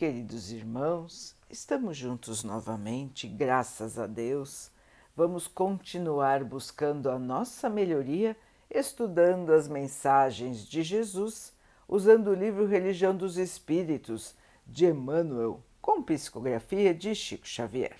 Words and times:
Queridos 0.00 0.50
irmãos, 0.50 1.36
estamos 1.50 1.94
juntos 1.94 2.42
novamente, 2.42 3.28
graças 3.28 3.98
a 3.98 4.06
Deus. 4.06 4.70
Vamos 5.14 5.46
continuar 5.46 6.42
buscando 6.42 7.10
a 7.10 7.18
nossa 7.18 7.68
melhoria, 7.68 8.34
estudando 8.70 9.52
as 9.52 9.68
mensagens 9.68 10.66
de 10.66 10.82
Jesus, 10.82 11.52
usando 11.86 12.28
o 12.28 12.34
livro 12.34 12.64
Religião 12.66 13.14
dos 13.14 13.36
Espíritos 13.36 14.34
de 14.66 14.86
Emmanuel, 14.86 15.62
com 15.82 16.02
psicografia 16.02 16.94
de 16.94 17.14
Chico 17.14 17.46
Xavier. 17.46 17.98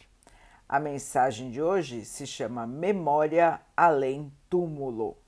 A 0.67 0.81
mensagem 0.81 1.51
de 1.51 1.61
hoje 1.61 2.07
se 2.07 2.27
chama 2.27 2.67
Memória 2.67 3.61
Além 3.77 4.33
Túmulo. 4.49 5.19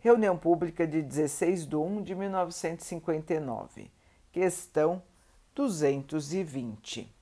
Reunião 0.00 0.36
pública 0.36 0.84
de 0.84 1.00
16 1.00 1.64
de 1.64 1.76
1 1.76 2.02
de 2.02 2.14
1959. 2.16 3.88
Questão 4.32 5.00
220. 5.54 7.14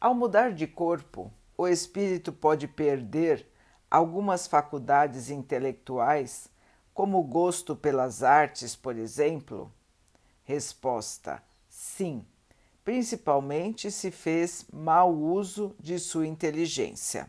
Ao 0.00 0.14
mudar 0.14 0.52
de 0.52 0.64
corpo, 0.64 1.32
o 1.58 1.66
espírito 1.66 2.32
pode 2.32 2.68
perder 2.68 3.50
algumas 3.90 4.46
faculdades 4.46 5.28
intelectuais, 5.28 6.48
como 6.94 7.18
o 7.18 7.24
gosto 7.24 7.74
pelas 7.74 8.22
artes, 8.22 8.76
por 8.76 8.96
exemplo? 8.96 9.72
Resposta: 10.44 11.42
sim, 11.68 12.24
principalmente 12.84 13.90
se 13.90 14.12
fez 14.12 14.64
mau 14.72 15.12
uso 15.12 15.74
de 15.80 15.98
sua 15.98 16.28
inteligência. 16.28 17.28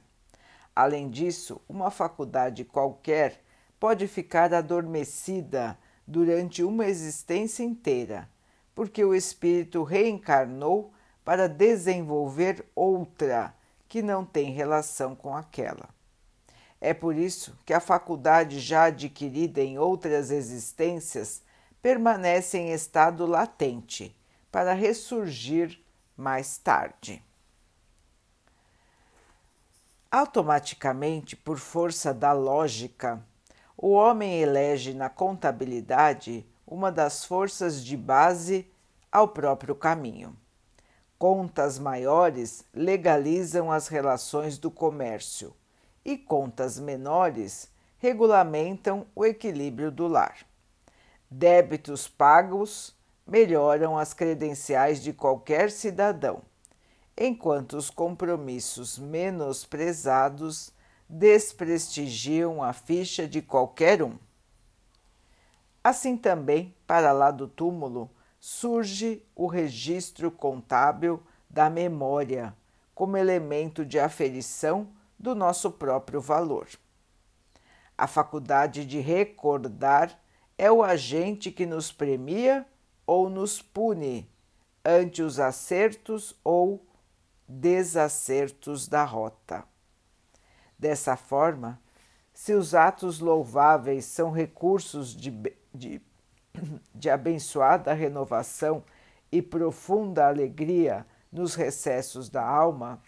Além 0.76 1.10
disso, 1.10 1.60
uma 1.68 1.90
faculdade 1.90 2.64
qualquer 2.64 3.44
pode 3.80 4.08
ficar 4.08 4.54
adormecida 4.54 5.76
durante 6.06 6.64
uma 6.64 6.86
existência 6.86 7.64
inteira 7.64 8.30
porque 8.78 9.04
o 9.04 9.16
espírito 9.16 9.82
reencarnou 9.82 10.94
para 11.26 11.50
desenvolver 11.50 12.64
outra 12.76 13.52
que 13.90 14.04
não 14.04 14.24
tem 14.24 14.52
relação 14.52 15.16
com 15.16 15.36
aquela. 15.36 15.90
É 16.80 16.94
por 16.94 17.16
isso 17.16 17.58
que 17.66 17.74
a 17.74 17.80
faculdade 17.80 18.60
já 18.60 18.84
adquirida 18.84 19.62
em 19.62 19.80
outras 19.80 20.30
existências 20.30 21.42
permanece 21.82 22.60
em 22.60 22.72
estado 22.72 23.26
latente 23.26 24.16
para 24.52 24.74
ressurgir 24.74 25.80
mais 26.16 26.60
tarde. 26.60 27.24
Automaticamente, 30.12 31.36
por 31.36 31.58
força 31.58 32.14
da 32.14 32.32
lógica, 32.32 33.26
o 33.76 33.90
homem 33.90 34.40
elege 34.40 34.94
na 34.94 35.10
contabilidade 35.10 36.46
uma 36.68 36.92
das 36.92 37.24
forças 37.24 37.84
de 37.84 37.96
base 37.96 38.70
ao 39.18 39.30
próprio 39.30 39.74
caminho. 39.74 40.38
Contas 41.18 41.80
maiores 41.80 42.64
legalizam 42.72 43.72
as 43.72 43.88
relações 43.88 44.60
do 44.60 44.70
comércio 44.70 45.56
e 46.06 46.16
contas 46.16 46.78
menores 46.78 47.68
regulamentam 47.98 49.08
o 49.16 49.26
equilíbrio 49.26 49.90
do 49.90 50.06
lar. 50.06 50.46
Débitos 51.32 52.08
pagos 52.08 52.96
melhoram 53.26 53.98
as 53.98 54.14
credenciais 54.14 55.02
de 55.02 55.12
qualquer 55.12 55.72
cidadão, 55.72 56.44
enquanto 57.18 57.74
os 57.74 57.90
compromissos 57.90 59.00
menosprezados 59.00 60.72
desprestigiam 61.10 62.62
a 62.62 62.72
ficha 62.72 63.28
de 63.28 63.42
qualquer 63.42 64.04
um. 64.04 64.16
Assim 65.84 66.16
também, 66.16 66.76
para 66.86 67.12
lá 67.12 67.32
do 67.32 67.48
túmulo, 67.48 68.12
surge 68.40 69.26
o 69.36 69.48
registro 69.48 70.32
contábil 70.32 71.22
da 71.50 71.70
memória 71.70 72.56
como 72.94 73.18
elemento 73.18 73.86
de 73.86 74.00
aferição 74.00 74.90
do 75.18 75.36
nosso 75.36 75.72
próprio 75.72 76.22
valor. 76.22 76.68
A 77.98 78.08
faculdade 78.08 78.86
de 78.86 79.00
recordar 79.00 80.20
é 80.58 80.72
o 80.72 80.84
agente 80.84 81.52
que 81.52 81.66
nos 81.66 81.92
premia 81.92 82.66
ou 83.06 83.30
nos 83.30 83.62
pune 83.62 84.30
ante 84.84 85.22
os 85.22 85.40
acertos 85.40 86.36
ou 86.44 86.86
desacertos 87.48 88.88
da 88.88 89.04
rota. 89.04 89.64
Dessa 90.78 91.16
forma, 91.16 91.82
se 92.34 92.54
os 92.54 92.76
atos 92.76 93.20
louváveis 93.20 94.06
são 94.06 94.32
recursos 94.32 95.16
de 95.16 95.32
de, 95.78 96.02
de 96.94 97.10
abençoada 97.10 97.94
renovação 97.94 98.84
e 99.32 99.42
profunda 99.42 100.28
alegria 100.28 101.06
nos 101.32 101.56
recessos 101.56 102.30
da 102.30 102.46
alma, 102.46 103.02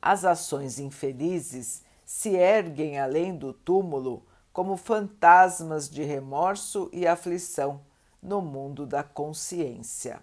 as 0.00 0.24
ações 0.24 0.78
infelizes 0.78 1.82
se 2.04 2.30
erguem 2.30 2.98
além 2.98 3.36
do 3.36 3.52
túmulo 3.52 4.24
como 4.52 4.76
fantasmas 4.76 5.88
de 5.90 6.02
remorso 6.02 6.88
e 6.92 7.06
aflição 7.06 7.80
no 8.22 8.40
mundo 8.40 8.86
da 8.86 9.02
consciência. 9.02 10.22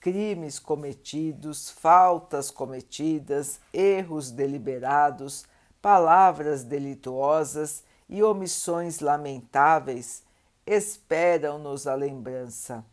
Crimes 0.00 0.58
cometidos, 0.58 1.68
faltas 1.68 2.50
cometidas, 2.50 3.60
erros 3.72 4.30
deliberados, 4.30 5.44
palavras 5.82 6.62
delituosas 6.62 7.82
e 8.08 8.22
omissões 8.22 9.00
lamentáveis 9.00 10.22
esperam-nos 10.66 11.86
a 11.86 11.94
lembrança, 11.94 12.84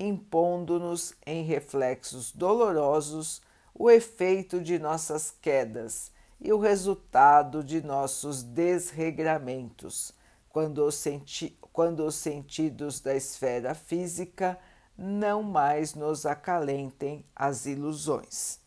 impondo-nos 0.00 1.14
em 1.26 1.44
reflexos 1.44 2.32
dolorosos 2.32 3.42
o 3.74 3.90
efeito 3.90 4.60
de 4.60 4.78
nossas 4.78 5.30
quedas 5.30 6.10
e 6.40 6.52
o 6.52 6.58
resultado 6.58 7.62
de 7.62 7.82
nossos 7.82 8.42
desregramentos, 8.42 10.12
quando 10.48 10.84
os, 10.84 10.94
senti 10.94 11.56
quando 11.72 12.04
os 12.04 12.14
sentidos 12.14 13.00
da 13.00 13.14
esfera 13.14 13.74
física 13.74 14.58
não 14.96 15.42
mais 15.42 15.94
nos 15.94 16.26
acalentem 16.26 17.24
as 17.36 17.66
ilusões. 17.66 18.58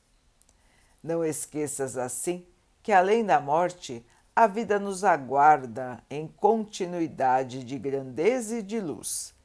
Não 1.03 1.23
esqueças 1.23 1.97
assim 1.97 2.45
que, 2.81 2.91
além 2.93 3.25
da 3.25 3.41
morte, 3.41 4.05
a 4.41 4.47
vida 4.47 4.79
nos 4.79 5.03
aguarda 5.03 6.03
em 6.09 6.28
continuidade 6.28 7.63
de 7.63 7.78
grandeza 7.78 8.57
e 8.57 8.63
de 8.63 8.79
luz, 8.79 9.35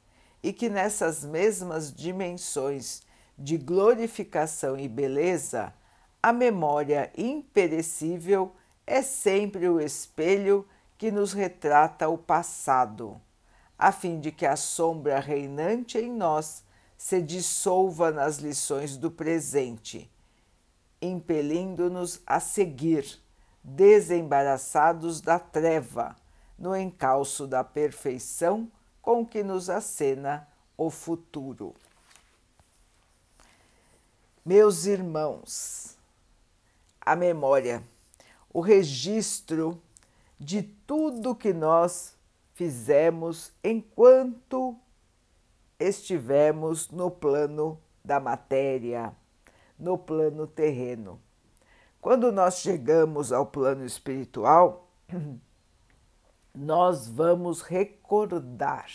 e 0.41 0.51
que 0.51 0.69
nessas 0.69 1.23
mesmas 1.23 1.93
dimensões 1.93 3.03
de 3.37 3.59
glorificação 3.59 4.75
e 4.75 4.87
beleza, 4.87 5.71
a 6.21 6.33
memória 6.33 7.11
imperecível 7.15 8.55
é 8.87 9.03
sempre 9.03 9.69
o 9.69 9.79
espelho 9.79 10.67
que 10.97 11.11
nos 11.11 11.31
retrata 11.31 12.09
o 12.09 12.17
passado, 12.17 13.21
a 13.77 13.91
fim 13.91 14.19
de 14.19 14.31
que 14.31 14.47
a 14.47 14.55
sombra 14.55 15.19
reinante 15.19 15.99
em 15.99 16.11
nós 16.11 16.63
se 16.97 17.21
dissolva 17.21 18.09
nas 18.09 18.39
lições 18.39 18.97
do 18.97 19.11
presente, 19.11 20.09
impelindo-nos 20.99 22.19
a 22.25 22.39
seguir 22.39 23.26
desembaraçados 23.67 25.19
da 25.19 25.37
treva, 25.37 26.15
no 26.57 26.73
encalço 26.73 27.45
da 27.45 27.65
perfeição 27.65 28.71
com 29.01 29.25
que 29.25 29.43
nos 29.43 29.69
acena 29.69 30.47
o 30.77 30.89
futuro. 30.89 31.75
Meus 34.45 34.85
irmãos, 34.85 35.97
a 37.01 37.13
memória, 37.13 37.83
o 38.53 38.61
registro 38.61 39.81
de 40.39 40.63
tudo 40.63 41.35
que 41.35 41.51
nós 41.51 42.15
fizemos 42.53 43.51
enquanto 43.61 44.77
estivemos 45.77 46.89
no 46.89 47.11
plano 47.11 47.77
da 48.03 48.17
matéria, 48.17 49.13
no 49.77 49.97
plano 49.97 50.47
terreno. 50.47 51.26
Quando 52.01 52.31
nós 52.31 52.59
chegamos 52.59 53.31
ao 53.31 53.45
plano 53.45 53.83
espiritual, 53.83 54.87
nós 56.53 57.07
vamos 57.07 57.61
recordar 57.61 58.87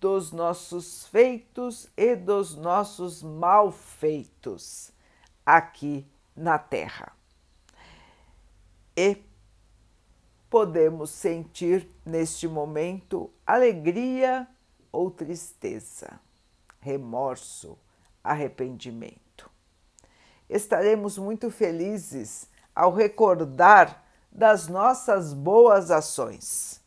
dos 0.00 0.30
nossos 0.30 1.06
feitos 1.08 1.88
e 1.96 2.14
dos 2.14 2.54
nossos 2.54 3.22
malfeitos 3.22 4.92
aqui 5.44 6.06
na 6.36 6.56
Terra. 6.56 7.12
E 8.96 9.22
podemos 10.48 11.10
sentir 11.10 11.88
neste 12.06 12.46
momento 12.46 13.30
alegria 13.44 14.48
ou 14.90 15.10
tristeza, 15.10 16.20
remorso, 16.80 17.76
arrependimento 18.22 19.27
estaremos 20.48 21.18
muito 21.18 21.50
felizes 21.50 22.48
ao 22.74 22.92
recordar 22.92 24.04
das 24.30 24.68
nossas 24.68 25.32
boas 25.32 25.90
ações 25.90 26.80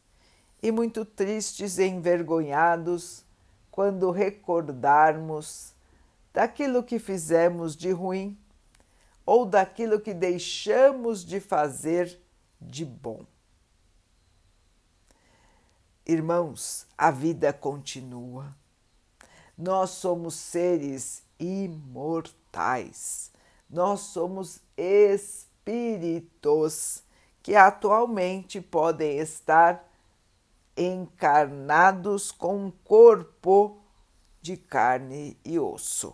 e 0.62 0.72
muito 0.72 1.04
tristes 1.04 1.78
e 1.78 1.86
envergonhados 1.86 3.26
quando 3.70 4.12
recordarmos 4.12 5.74
daquilo 6.34 6.84
que 6.84 7.00
fizemos 7.00 7.76
de 7.76 7.92
ruim 7.92 8.38
ou 9.26 9.46
daquilo 9.46 10.00
que 10.00 10.14
deixamos 10.14 11.24
de 11.26 11.40
fazer 11.40 12.20
de 12.60 12.86
bom. 12.86 13.26
Irmãos, 16.06 16.86
a 16.98 17.12
vida 17.12 17.54
continua. 17.54 18.56
Nós 19.58 19.92
somos 19.92 20.36
seres 20.36 21.24
imortais. 21.40 23.31
Nós 23.72 24.02
somos 24.02 24.60
espíritos 24.76 26.32
que 27.42 27.56
atualmente 27.56 28.60
podem 28.60 29.18
estar 29.18 29.90
encarnados 30.76 32.32
com 32.32 32.66
um 32.66 32.72
corpo 32.84 33.78
de 34.42 34.58
carne 34.58 35.40
e 35.46 35.58
osso. 35.58 36.14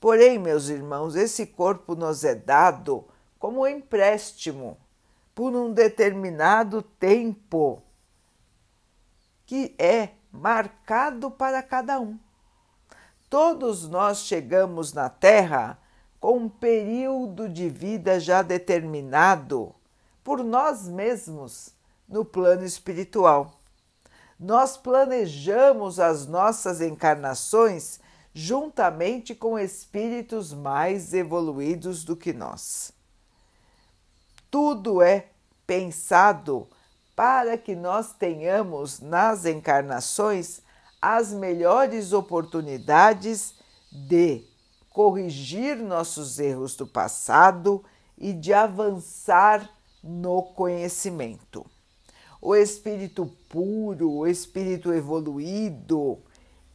Porém, 0.00 0.36
meus 0.38 0.68
irmãos, 0.68 1.14
esse 1.14 1.46
corpo 1.46 1.94
nos 1.94 2.24
é 2.24 2.34
dado 2.34 3.06
como 3.38 3.66
empréstimo 3.66 4.76
por 5.34 5.54
um 5.54 5.72
determinado 5.72 6.82
tempo 6.82 7.82
que 9.46 9.74
é 9.78 10.10
marcado 10.32 11.30
para 11.30 11.62
cada 11.62 12.00
um. 12.00 12.18
Todos 13.30 13.88
nós 13.88 14.18
chegamos 14.18 14.92
na 14.92 15.08
Terra 15.08 15.78
com 16.24 16.38
um 16.38 16.48
período 16.48 17.50
de 17.50 17.68
vida 17.68 18.18
já 18.18 18.40
determinado 18.40 19.74
por 20.24 20.42
nós 20.42 20.88
mesmos 20.88 21.74
no 22.08 22.24
plano 22.24 22.64
espiritual. 22.64 23.60
Nós 24.40 24.74
planejamos 24.74 26.00
as 26.00 26.26
nossas 26.26 26.80
encarnações 26.80 28.00
juntamente 28.32 29.34
com 29.34 29.58
espíritos 29.58 30.54
mais 30.54 31.12
evoluídos 31.12 32.04
do 32.04 32.16
que 32.16 32.32
nós. 32.32 32.90
Tudo 34.50 35.02
é 35.02 35.26
pensado 35.66 36.66
para 37.14 37.58
que 37.58 37.76
nós 37.76 38.14
tenhamos 38.14 38.98
nas 38.98 39.44
encarnações 39.44 40.62
as 41.02 41.34
melhores 41.34 42.14
oportunidades 42.14 43.56
de 43.92 44.53
corrigir 44.94 45.76
nossos 45.78 46.38
erros 46.38 46.76
do 46.76 46.86
passado 46.86 47.84
e 48.16 48.32
de 48.32 48.52
avançar 48.52 49.68
no 50.00 50.40
conhecimento. 50.40 51.66
O 52.40 52.54
espírito 52.54 53.26
puro, 53.48 54.08
o 54.08 54.24
espírito 54.24 54.92
evoluído, 54.92 56.22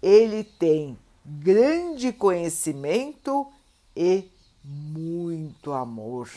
ele 0.01 0.43
tem 0.43 0.99
grande 1.25 2.11
conhecimento 2.11 3.49
e 3.95 4.29
muito 4.65 5.71
amor. 5.71 6.29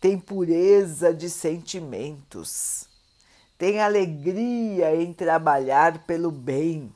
Tem 0.00 0.16
pureza 0.16 1.12
de 1.12 1.28
sentimentos, 1.28 2.88
tem 3.58 3.80
alegria 3.80 4.94
em 4.94 5.12
trabalhar 5.12 6.04
pelo 6.06 6.30
bem, 6.30 6.94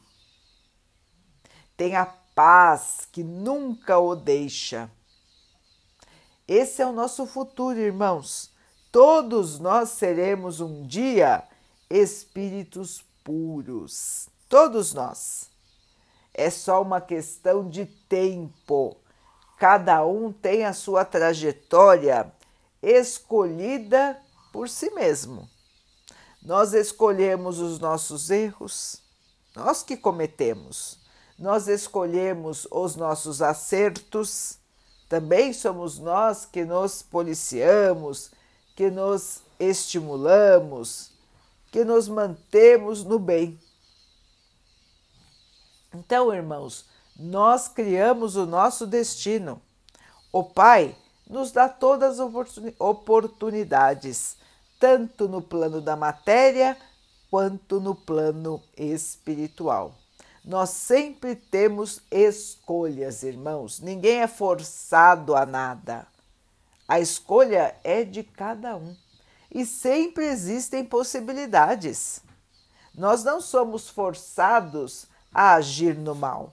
tem 1.77 1.97
a 1.97 2.07
paz 2.37 3.09
que 3.11 3.25
nunca 3.25 3.99
o 3.99 4.15
deixa. 4.15 4.91
Esse 6.47 6.83
é 6.83 6.87
o 6.87 6.93
nosso 6.93 7.27
futuro, 7.27 7.79
irmãos. 7.79 8.53
Todos 8.93 9.59
nós 9.59 9.89
seremos 9.89 10.61
um 10.61 10.87
dia 10.87 11.43
espíritos 11.89 13.03
puros. 13.25 14.29
Todos 14.51 14.93
nós. 14.93 15.51
É 16.35 16.51
só 16.51 16.83
uma 16.83 17.01
questão 17.01 17.69
de 17.71 17.87
tempo. 17.87 18.99
Cada 19.57 20.05
um 20.05 20.31
tem 20.31 20.67
a 20.67 20.75
sua 20.75 21.07
trajetória 21.07 22.31
escolhida 22.83 24.21
por 24.53 24.69
si 24.69 24.91
mesmo. 24.91 25.49
Nós 26.43 26.75
escolhemos 26.75 27.59
os 27.59 27.79
nossos 27.79 28.29
erros, 28.31 29.03
nós 29.55 29.83
que 29.83 29.97
cometemos. 29.97 31.06
Nós 31.39 31.69
escolhemos 31.69 32.67
os 32.71 32.97
nossos 32.97 33.43
acertos, 33.43 34.59
também 35.09 35.53
somos 35.53 35.99
nós 35.99 36.47
que 36.47 36.65
nos 36.65 37.03
policiamos, 37.03 38.31
que 38.75 38.91
nos 38.91 39.43
estimulamos, 39.61 41.13
que 41.71 41.85
nos 41.85 42.09
mantemos 42.09 43.05
no 43.05 43.19
bem. 43.19 43.61
Então, 45.95 46.33
irmãos, 46.33 46.87
nós 47.19 47.69
criamos 47.69 48.37
o 48.37 48.47
nosso 48.47 48.87
destino. 48.87 49.61
O 50.33 50.43
Pai 50.43 50.97
nos 51.29 51.53
dá 51.53 51.69
todas 51.69 52.19
as 52.19 52.29
oportunidades, 52.79 54.37
tanto 54.81 55.29
no 55.29 55.43
plano 55.43 55.81
da 55.81 55.97
matéria 55.97 56.77
quanto 57.31 57.81
no 57.81 57.95
plano 57.95 58.63
espiritual. 58.77 59.95
Nós 60.47 60.71
sempre 60.71 61.35
temos 61.35 62.01
escolhas, 62.09 63.25
irmãos. 63.25 63.81
Ninguém 63.81 64.21
é 64.21 64.29
forçado 64.29 65.35
a 65.35 65.45
nada. 65.45 66.07
A 66.87 67.01
escolha 67.01 67.75
é 67.83 68.05
de 68.05 68.23
cada 68.23 68.77
um 68.77 68.97
e 69.51 69.67
sempre 69.67 70.25
existem 70.27 70.85
possibilidades. 70.85 72.21
Nós 72.95 73.25
não 73.25 73.41
somos 73.41 73.89
forçados 73.89 75.07
a 75.35 75.55
agir 75.55 75.97
no 75.97 76.15
mal. 76.15 76.53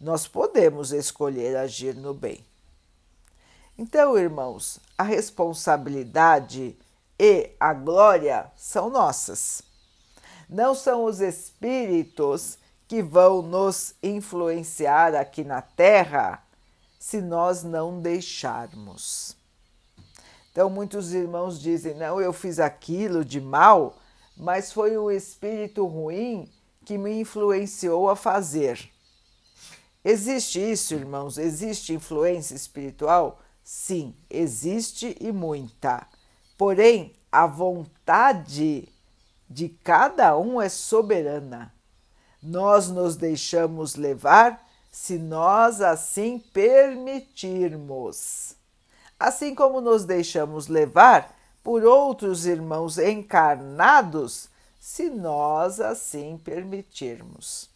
Nós 0.00 0.26
podemos 0.26 0.90
escolher 0.90 1.58
agir 1.58 1.94
no 1.94 2.14
bem. 2.14 2.42
Então, 3.76 4.16
irmãos, 4.16 4.80
a 4.96 5.02
responsabilidade 5.02 6.74
e 7.18 7.50
a 7.60 7.74
glória 7.74 8.50
são 8.56 8.88
nossas. 8.88 9.60
Não 10.48 10.74
são 10.74 11.04
os 11.04 11.20
espíritos 11.20 12.58
que 12.88 13.02
vão 13.02 13.42
nos 13.42 13.94
influenciar 14.02 15.14
aqui 15.14 15.42
na 15.42 15.60
Terra 15.60 16.42
se 16.98 17.20
nós 17.20 17.62
não 17.62 18.00
deixarmos. 18.00 19.36
Então, 20.50 20.70
muitos 20.70 21.12
irmãos 21.12 21.60
dizem: 21.60 21.94
não, 21.94 22.20
eu 22.20 22.32
fiz 22.32 22.58
aquilo 22.58 23.24
de 23.24 23.40
mal, 23.40 23.96
mas 24.36 24.72
foi 24.72 24.96
um 24.96 25.10
espírito 25.10 25.86
ruim 25.86 26.50
que 26.84 26.96
me 26.96 27.20
influenciou 27.20 28.08
a 28.08 28.16
fazer. 28.16 28.90
Existe 30.04 30.58
isso, 30.58 30.94
irmãos? 30.94 31.36
Existe 31.36 31.92
influência 31.92 32.54
espiritual? 32.54 33.40
Sim, 33.62 34.14
existe 34.30 35.16
e 35.20 35.32
muita. 35.32 36.06
Porém, 36.56 37.12
a 37.30 37.46
vontade 37.46 38.88
de 39.50 39.68
cada 39.68 40.38
um 40.38 40.60
é 40.60 40.68
soberana. 40.68 41.75
Nós 42.46 42.88
nos 42.88 43.16
deixamos 43.16 43.96
levar 43.96 44.64
se 44.88 45.18
nós 45.18 45.80
assim 45.80 46.38
permitirmos. 46.38 48.54
Assim 49.18 49.52
como 49.52 49.80
nos 49.80 50.04
deixamos 50.04 50.68
levar 50.68 51.34
por 51.62 51.84
outros 51.84 52.46
irmãos 52.46 52.98
encarnados, 52.98 54.48
se 54.78 55.10
nós 55.10 55.80
assim 55.80 56.38
permitirmos. 56.38 57.68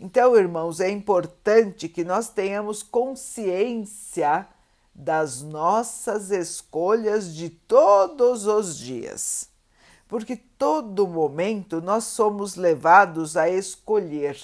Então, 0.00 0.36
irmãos, 0.36 0.80
é 0.80 0.90
importante 0.90 1.88
que 1.88 2.02
nós 2.02 2.28
tenhamos 2.28 2.82
consciência 2.82 4.44
das 4.92 5.40
nossas 5.40 6.32
escolhas 6.32 7.32
de 7.32 7.48
todos 7.48 8.46
os 8.46 8.76
dias, 8.76 9.48
porque 10.08 10.36
todo 10.36 11.06
momento 11.06 11.80
nós 11.80 12.04
somos 12.04 12.54
levados 12.54 13.36
a 13.36 13.48
escolher, 13.48 14.38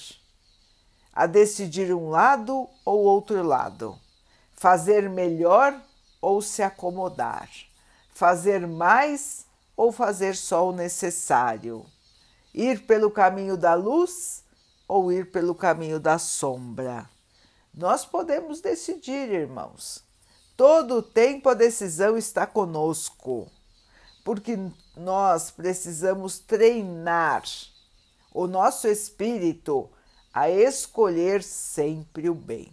a 1.12 1.26
decidir 1.26 1.94
um 1.94 2.08
lado 2.10 2.68
ou 2.84 3.00
outro 3.00 3.42
lado, 3.42 3.98
fazer 4.52 5.08
melhor 5.08 5.80
ou 6.20 6.42
se 6.42 6.62
acomodar, 6.62 7.48
fazer 8.10 8.66
mais 8.66 9.46
ou 9.76 9.92
fazer 9.92 10.36
só 10.36 10.68
o 10.68 10.72
necessário, 10.72 11.86
ir 12.52 12.86
pelo 12.86 13.10
caminho 13.10 13.56
da 13.56 13.74
luz 13.74 14.44
ou 14.86 15.12
ir 15.12 15.30
pelo 15.30 15.54
caminho 15.54 15.98
da 15.98 16.18
sombra. 16.18 17.08
Nós 17.72 18.04
podemos 18.04 18.60
decidir, 18.60 19.30
irmãos. 19.30 20.04
Todo 20.56 20.96
o 20.96 21.02
tempo 21.02 21.48
a 21.48 21.54
decisão 21.54 22.18
está 22.18 22.46
conosco, 22.46 23.50
porque 24.22 24.58
nós 24.96 25.50
precisamos 25.50 26.38
treinar 26.38 27.42
o 28.32 28.46
nosso 28.46 28.88
espírito 28.88 29.88
a 30.32 30.48
escolher 30.48 31.42
sempre 31.42 32.28
o 32.28 32.34
bem. 32.34 32.72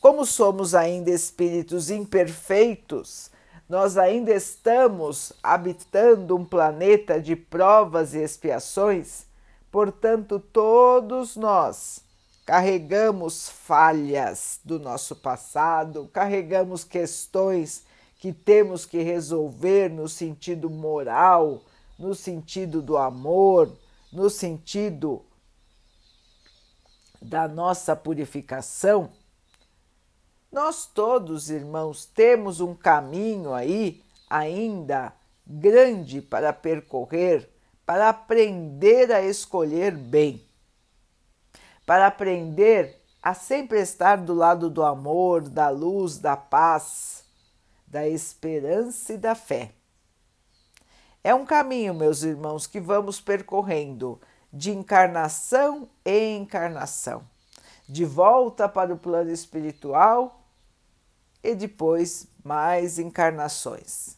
Como 0.00 0.24
somos 0.24 0.74
ainda 0.74 1.10
espíritos 1.10 1.90
imperfeitos, 1.90 3.30
nós 3.68 3.96
ainda 3.96 4.32
estamos 4.32 5.32
habitando 5.42 6.36
um 6.36 6.44
planeta 6.44 7.20
de 7.20 7.36
provas 7.36 8.14
e 8.14 8.18
expiações, 8.18 9.28
Portanto, 9.70 10.40
todos 10.40 11.36
nós 11.36 12.00
carregamos 12.46 13.48
falhas 13.48 14.58
do 14.64 14.78
nosso 14.78 15.14
passado, 15.14 16.08
carregamos 16.12 16.84
questões 16.84 17.84
que 18.18 18.32
temos 18.32 18.84
que 18.84 19.00
resolver 19.00 19.88
no 19.88 20.08
sentido 20.08 20.68
moral, 20.68 21.62
no 21.96 22.14
sentido 22.14 22.82
do 22.82 22.96
amor, 22.96 23.72
no 24.12 24.28
sentido 24.28 25.24
da 27.22 27.46
nossa 27.46 27.94
purificação. 27.94 29.12
Nós 30.50 30.86
todos, 30.86 31.48
irmãos, 31.48 32.06
temos 32.06 32.60
um 32.60 32.74
caminho 32.74 33.54
aí 33.54 34.02
ainda 34.28 35.12
grande 35.46 36.20
para 36.20 36.52
percorrer, 36.52 37.48
para 37.86 38.08
aprender 38.08 39.12
a 39.12 39.22
escolher 39.22 39.92
bem, 39.92 40.44
para 41.86 42.06
aprender 42.06 43.00
a 43.22 43.34
sempre 43.34 43.80
estar 43.80 44.16
do 44.16 44.34
lado 44.34 44.68
do 44.70 44.82
amor, 44.82 45.42
da 45.48 45.68
luz, 45.68 46.18
da 46.18 46.36
paz, 46.36 47.27
da 47.90 48.06
esperança 48.06 49.14
e 49.14 49.18
da 49.18 49.34
fé. 49.34 49.72
É 51.24 51.34
um 51.34 51.44
caminho, 51.44 51.94
meus 51.94 52.22
irmãos, 52.22 52.66
que 52.66 52.80
vamos 52.80 53.20
percorrendo 53.20 54.20
de 54.52 54.70
encarnação 54.70 55.88
em 56.04 56.42
encarnação, 56.42 57.22
de 57.88 58.04
volta 58.04 58.68
para 58.68 58.92
o 58.92 58.98
plano 58.98 59.30
espiritual 59.30 60.42
e 61.42 61.54
depois 61.54 62.26
mais 62.42 62.98
encarnações. 62.98 64.16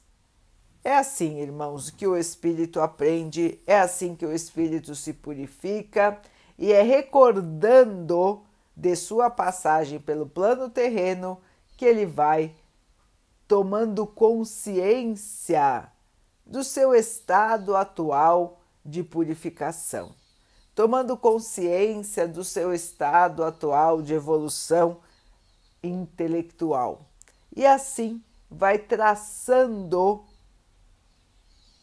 É 0.83 0.97
assim, 0.97 1.41
irmãos, 1.41 1.91
que 1.91 2.07
o 2.07 2.17
espírito 2.17 2.81
aprende, 2.81 3.61
é 3.67 3.79
assim 3.79 4.15
que 4.15 4.25
o 4.25 4.33
espírito 4.33 4.95
se 4.95 5.13
purifica 5.13 6.21
e 6.59 6.73
é 6.73 6.83
recordando 6.83 8.43
de 8.75 8.97
sua 8.97 9.29
passagem 9.29 10.01
pelo 10.01 10.27
plano 10.27 10.71
terreno 10.71 11.41
que 11.77 11.85
ele 11.85 12.07
vai 12.07 12.55
tomando 13.51 14.07
consciência 14.07 15.91
do 16.47 16.63
seu 16.63 16.95
estado 16.95 17.75
atual 17.75 18.61
de 18.85 19.03
purificação, 19.03 20.15
tomando 20.73 21.17
consciência 21.17 22.29
do 22.29 22.45
seu 22.45 22.73
estado 22.73 23.43
atual 23.43 24.03
de 24.03 24.15
evolução 24.15 24.99
intelectual. 25.83 27.09
E 27.57 27.67
assim 27.67 28.23
vai 28.49 28.79
traçando 28.79 30.25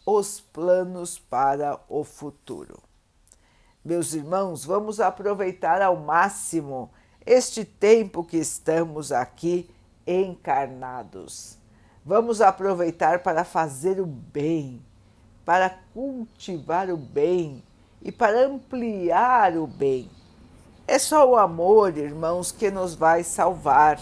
os 0.05 0.39
planos 0.39 1.19
para 1.19 1.81
o 1.89 2.05
futuro. 2.05 2.81
Meus 3.83 4.13
irmãos, 4.13 4.63
vamos 4.63 5.01
aproveitar 5.01 5.81
ao 5.81 5.97
máximo 5.97 6.89
este 7.25 7.65
tempo 7.65 8.23
que 8.23 8.37
estamos 8.37 9.11
aqui 9.11 9.69
encarnados. 10.07 11.56
Vamos 12.07 12.39
aproveitar 12.39 13.19
para 13.19 13.43
fazer 13.43 13.99
o 13.99 14.05
bem, 14.05 14.81
para 15.43 15.69
cultivar 15.93 16.89
o 16.89 16.95
bem 16.95 17.61
e 18.01 18.13
para 18.13 18.47
ampliar 18.47 19.57
o 19.57 19.67
bem. 19.67 20.09
É 20.87 20.97
só 20.97 21.29
o 21.29 21.35
amor, 21.35 21.97
irmãos, 21.97 22.49
que 22.49 22.71
nos 22.71 22.95
vai 22.95 23.25
salvar. 23.25 23.99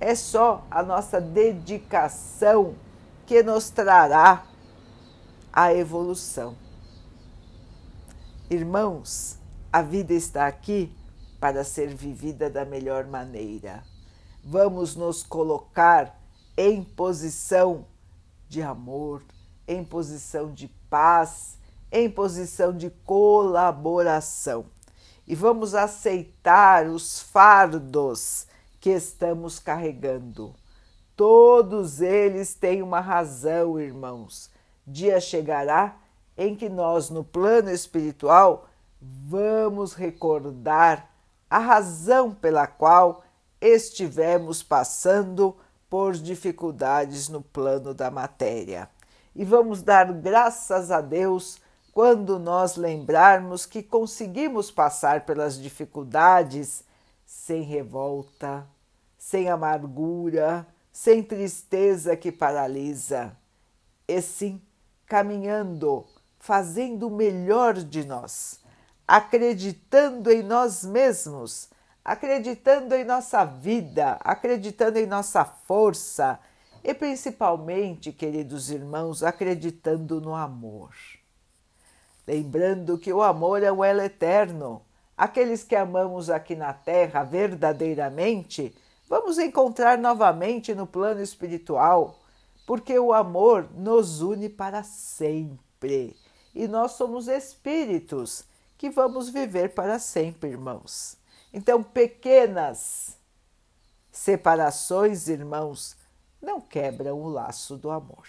É 0.00 0.14
só 0.14 0.64
a 0.70 0.82
nossa 0.82 1.20
dedicação 1.20 2.74
que 3.26 3.42
nos 3.42 3.68
trará 3.68 4.46
a 5.52 5.74
evolução. 5.74 6.56
Irmãos, 8.48 9.38
a 9.70 9.82
vida 9.82 10.14
está 10.14 10.46
aqui 10.46 10.90
para 11.38 11.62
ser 11.62 11.88
vivida 11.88 12.48
da 12.48 12.64
melhor 12.64 13.06
maneira. 13.06 13.82
Vamos 14.42 14.96
nos 14.96 15.22
colocar 15.22 16.17
em 16.58 16.82
posição 16.82 17.86
de 18.50 18.60
amor, 18.60 19.22
em 19.66 19.82
posição 19.82 20.52
de 20.52 20.68
paz, 20.90 21.56
em 21.90 22.10
posição 22.10 22.76
de 22.76 22.90
colaboração. 23.06 24.66
E 25.26 25.34
vamos 25.34 25.74
aceitar 25.74 26.86
os 26.86 27.20
fardos 27.20 28.46
que 28.78 28.90
estamos 28.90 29.58
carregando. 29.58 30.54
Todos 31.16 32.02
eles 32.02 32.52
têm 32.52 32.82
uma 32.82 33.00
razão, 33.00 33.80
irmãos 33.80 34.50
dia 34.88 35.20
chegará 35.20 35.96
em 36.36 36.54
que 36.54 36.68
nós, 36.68 37.10
no 37.10 37.22
plano 37.22 37.70
espiritual, 37.70 38.68
vamos 39.00 39.92
recordar 39.92 41.10
a 41.50 41.58
razão 41.58 42.34
pela 42.34 42.66
qual 42.66 43.22
estivemos 43.60 44.62
passando 44.62 45.56
por 45.88 46.14
dificuldades 46.14 47.28
no 47.28 47.40
plano 47.40 47.94
da 47.94 48.10
matéria. 48.10 48.88
E 49.34 49.44
vamos 49.44 49.82
dar 49.82 50.12
graças 50.12 50.90
a 50.90 51.00
Deus 51.00 51.58
quando 51.92 52.38
nós 52.38 52.76
lembrarmos 52.76 53.66
que 53.66 53.82
conseguimos 53.82 54.70
passar 54.70 55.24
pelas 55.24 55.60
dificuldades 55.60 56.84
sem 57.26 57.62
revolta, 57.62 58.66
sem 59.18 59.48
amargura, 59.48 60.66
sem 60.92 61.22
tristeza 61.22 62.16
que 62.16 62.32
paralisa, 62.32 63.36
e 64.06 64.20
sim 64.22 64.60
caminhando, 65.06 66.04
fazendo 66.38 67.08
o 67.08 67.10
melhor 67.10 67.74
de 67.74 68.04
nós, 68.04 68.60
acreditando 69.06 70.30
em 70.30 70.42
nós 70.42 70.84
mesmos, 70.84 71.68
acreditando 72.08 72.94
em 72.94 73.04
nossa 73.04 73.44
vida, 73.44 74.12
acreditando 74.20 74.98
em 74.98 75.04
nossa 75.04 75.44
força 75.44 76.40
e 76.82 76.94
principalmente, 76.94 78.12
queridos 78.12 78.70
irmãos, 78.70 79.22
acreditando 79.22 80.18
no 80.18 80.34
amor. 80.34 80.94
Lembrando 82.26 82.96
que 82.96 83.12
o 83.12 83.22
amor 83.22 83.62
é 83.62 83.70
o 83.70 83.84
elo 83.84 84.00
eterno. 84.00 84.80
Aqueles 85.14 85.62
que 85.62 85.76
amamos 85.76 86.30
aqui 86.30 86.56
na 86.56 86.72
Terra 86.72 87.24
verdadeiramente, 87.24 88.74
vamos 89.06 89.38
encontrar 89.38 89.98
novamente 89.98 90.74
no 90.74 90.86
plano 90.86 91.20
espiritual 91.20 92.18
porque 92.66 92.98
o 92.98 93.12
amor 93.12 93.68
nos 93.74 94.22
une 94.22 94.48
para 94.48 94.82
sempre 94.82 96.16
e 96.54 96.66
nós 96.66 96.92
somos 96.92 97.28
espíritos 97.28 98.44
que 98.78 98.88
vamos 98.88 99.28
viver 99.28 99.74
para 99.74 99.98
sempre, 99.98 100.48
irmãos. 100.48 101.17
Então, 101.52 101.82
pequenas 101.82 103.16
separações, 104.10 105.28
irmãos, 105.28 105.96
não 106.40 106.60
quebram 106.60 107.20
o 107.20 107.28
laço 107.28 107.76
do 107.76 107.90
amor. 107.90 108.26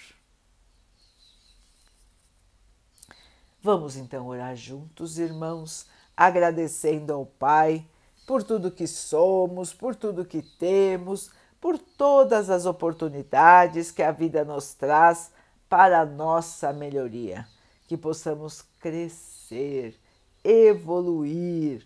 Vamos 3.61 3.97
então 3.97 4.27
orar 4.27 4.55
juntos, 4.55 5.19
irmãos, 5.19 5.85
agradecendo 6.15 7.13
ao 7.13 7.25
Pai 7.25 7.85
por 8.25 8.41
tudo 8.41 8.71
que 8.71 8.87
somos, 8.87 9.73
por 9.73 9.95
tudo 9.95 10.25
que 10.25 10.41
temos 10.41 11.29
por 11.59 11.77
todas 11.77 12.49
as 12.49 12.65
oportunidades 12.65 13.91
que 13.91 14.01
a 14.01 14.11
vida 14.11 14.45
nos 14.45 14.73
traz 14.73 15.31
para 15.67 16.01
a 16.01 16.05
nossa 16.05 16.71
melhoria, 16.73 17.47
que 17.87 17.97
possamos 17.97 18.63
crescer, 18.79 19.95
evoluir, 20.43 21.85